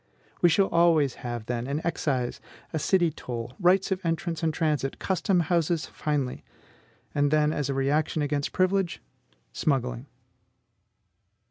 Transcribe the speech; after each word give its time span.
We 0.41 0.49
shall 0.49 0.65
always 0.69 1.13
have, 1.21 1.45
then, 1.45 1.67
an 1.67 1.79
excise, 1.83 2.41
a 2.73 2.79
city 2.79 3.11
toll, 3.11 3.53
rights 3.59 3.91
of 3.91 4.03
entrance 4.03 4.41
and 4.41 4.51
transit, 4.51 4.97
custom 4.97 5.41
houses 5.41 5.85
finally; 5.85 6.43
and 7.13 7.29
then, 7.29 7.53
as 7.53 7.69
a 7.69 7.75
reaction 7.75 8.23
against 8.23 8.51
privilege, 8.51 8.99
smuggling. 9.53 10.07